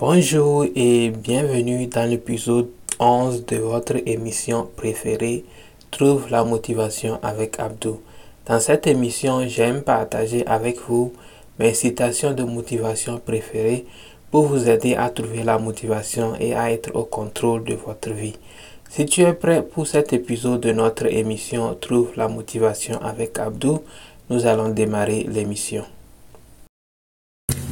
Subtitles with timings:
[0.00, 5.44] Bonjour et bienvenue dans l'épisode 11 de votre émission préférée
[5.90, 8.00] Trouve la motivation avec Abdou.
[8.46, 11.12] Dans cette émission, j'aime partager avec vous
[11.58, 13.84] mes citations de motivation préférées
[14.30, 18.36] pour vous aider à trouver la motivation et à être au contrôle de votre vie.
[18.88, 23.80] Si tu es prêt pour cet épisode de notre émission Trouve la motivation avec Abdou,
[24.30, 25.84] nous allons démarrer l'émission.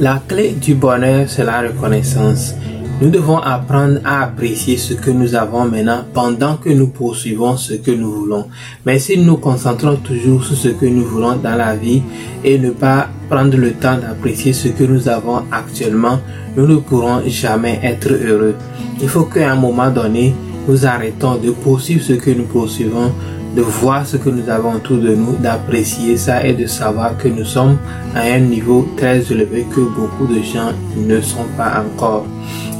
[0.00, 2.56] La clé du bonheur, c'est la reconnaissance.
[3.00, 7.74] Nous devons apprendre à apprécier ce que nous avons maintenant pendant que nous poursuivons ce
[7.74, 8.46] que nous voulons.
[8.84, 12.02] Mais si nous nous concentrons toujours sur ce que nous voulons dans la vie
[12.42, 16.18] et ne pas prendre le temps d'apprécier ce que nous avons actuellement,
[16.56, 18.56] nous ne pourrons jamais être heureux.
[19.00, 20.34] Il faut qu'à un moment donné,
[20.68, 23.12] nous arrêtons de poursuivre ce que nous poursuivons
[23.54, 27.28] de voir ce que nous avons autour de nous, d'apprécier ça et de savoir que
[27.28, 27.78] nous sommes
[28.14, 32.26] à un niveau très élevé que beaucoup de gens ne sont pas encore.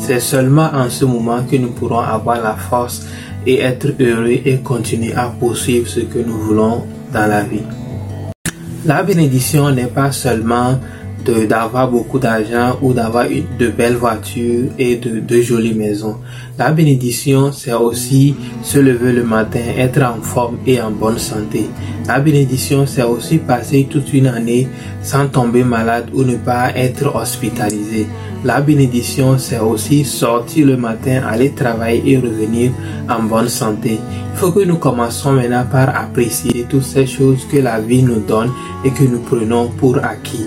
[0.01, 3.07] C'est seulement en ce moment que nous pourrons avoir la force
[3.47, 7.63] et être heureux et continuer à poursuivre ce que nous voulons dans la vie.
[8.85, 10.79] La bénédiction n'est pas seulement
[11.25, 13.27] d'avoir beaucoup d'argent ou d'avoir
[13.59, 16.17] de belles voitures et de, jolies maisons.
[16.59, 21.69] La bénédiction, c'est aussi se lever le matin, être en forme et en bonne santé.
[22.07, 24.69] La bénédiction, c'est aussi passer toute une année
[25.03, 28.07] sans tomber malade ou ne pas être hospitalisé.
[28.45, 32.73] La bénédiction, c'est aussi sortir le matin, aller travailler et revenir
[33.09, 33.99] en bonne santé.
[34.33, 38.21] Il faut que nous commençons maintenant par apprécier toutes ces choses que la vie nous
[38.21, 38.51] donne
[38.85, 40.47] et que nous prenons pour acquis.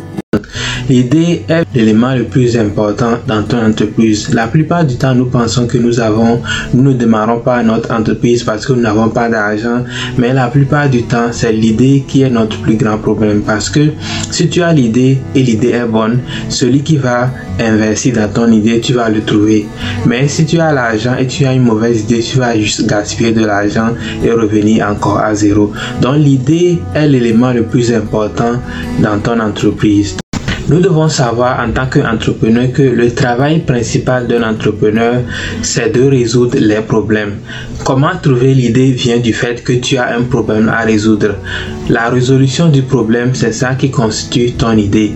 [0.89, 4.33] L'idée est l'élément le plus important dans ton entreprise.
[4.33, 6.41] La plupart du temps, nous pensons que nous avons,
[6.73, 9.83] nous ne démarrons pas notre entreprise parce que nous n'avons pas d'argent,
[10.17, 13.89] mais la plupart du temps, c'est l'idée qui est notre plus grand problème parce que
[14.31, 18.79] si tu as l'idée et l'idée est bonne, celui qui va investir dans ton idée,
[18.79, 19.65] tu vas le trouver.
[20.05, 23.33] Mais si tu as l'argent et tu as une mauvaise idée, tu vas juste gaspiller
[23.33, 23.89] de l'argent
[24.23, 25.73] et revenir encore à zéro.
[26.01, 28.53] Donc l'idée est l'élément le plus important
[29.01, 30.15] dans ton entreprise.
[30.69, 35.21] Nous devons savoir en tant qu'entrepreneur que le travail principal d'un entrepreneur,
[35.61, 37.35] c'est de résoudre les problèmes.
[37.85, 41.35] Comment trouver l'idée vient du fait que tu as un problème à résoudre.
[41.87, 45.13] La résolution du problème, c'est ça qui constitue ton idée.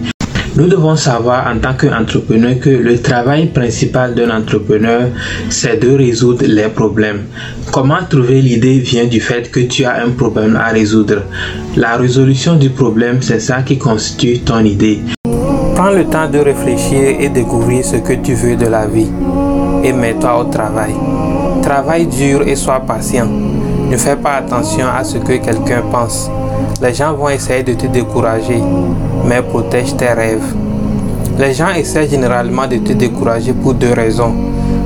[0.56, 5.10] Nous devons savoir en tant qu'entrepreneur que le travail principal d'un entrepreneur,
[5.50, 7.24] c'est de résoudre les problèmes.
[7.74, 11.24] Comment trouver l'idée vient du fait que tu as un problème à résoudre.
[11.76, 15.00] La résolution du problème, c'est ça qui constitue ton idée.
[15.84, 19.10] Prends le temps de réfléchir et découvrir ce que tu veux de la vie.
[19.84, 20.94] Et mets-toi au travail.
[21.64, 23.26] Travaille dur et sois patient.
[23.90, 26.30] Ne fais pas attention à ce que quelqu'un pense.
[26.84, 28.62] Les gens vont essayer de te décourager,
[29.26, 30.54] mais protège tes rêves.
[31.40, 34.36] Les gens essaient généralement de te décourager pour deux raisons.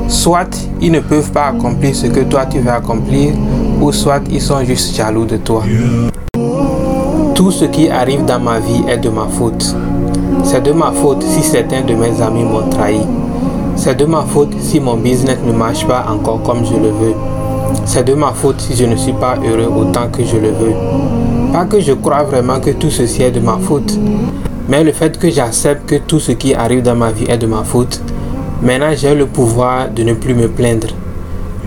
[0.07, 3.33] Soit ils ne peuvent pas accomplir ce que toi tu veux accomplir,
[3.81, 5.61] ou soit ils sont juste jaloux de toi.
[7.33, 9.75] Tout ce qui arrive dans ma vie est de ma faute.
[10.43, 13.01] C'est de ma faute si certains de mes amis m'ont trahi.
[13.75, 17.15] C'est de ma faute si mon business ne marche pas encore comme je le veux.
[17.85, 20.73] C'est de ma faute si je ne suis pas heureux autant que je le veux.
[21.51, 23.97] Pas que je crois vraiment que tout ceci est de ma faute,
[24.67, 27.47] mais le fait que j'accepte que tout ce qui arrive dans ma vie est de
[27.47, 28.01] ma faute,
[28.61, 30.87] maintenant j'ai le pouvoir de ne plus me plaindre.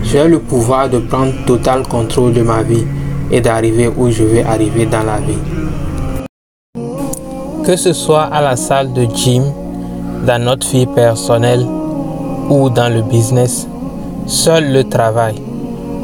[0.03, 2.85] J'ai le pouvoir de prendre total contrôle de ma vie
[3.31, 5.39] et d'arriver où je veux arriver dans la vie.
[7.69, 9.43] Que ce soit à la salle de gym,
[10.27, 11.67] dans notre vie personnelle
[12.49, 13.69] ou dans le business,
[14.27, 15.35] seul le travail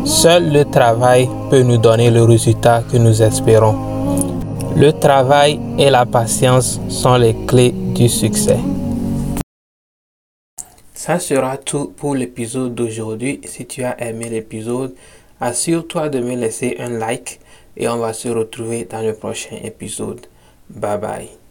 [0.05, 3.77] Seul le travail peut nous donner le résultat que nous espérons.
[4.77, 8.59] Le travail et la patience sont les clés du succès.
[10.93, 13.41] Ça sera tout pour l'épisode d'aujourd'hui.
[13.47, 14.95] Si tu as aimé l'épisode,
[15.41, 17.41] assure-toi de me laisser un like
[17.75, 20.27] et on va se retrouver dans le prochain épisode.
[20.69, 21.44] Bye bye.